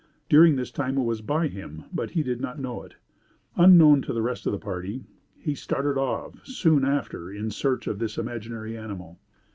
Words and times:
During 0.29 0.55
this 0.55 0.71
time 0.71 0.97
it 0.97 1.03
was 1.03 1.21
by 1.21 1.47
him, 1.47 1.83
but 1.93 2.09
he 2.09 2.23
did 2.23 2.41
not 2.41 2.57
know 2.57 2.81
it. 2.81 2.95
Unknown 3.55 4.01
to 4.01 4.13
the 4.13 4.23
rest 4.23 4.47
of 4.47 4.51
the 4.51 4.57
party 4.57 5.03
he 5.37 5.53
started 5.53 5.95
off 5.95 6.43
soon 6.43 6.83
after 6.83 7.31
in 7.31 7.51
search 7.51 7.85
of 7.85 7.99
his 7.99 8.17
imaginary 8.17 8.75
animal. 8.75 9.19